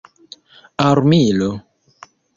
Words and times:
armilo 0.85 1.51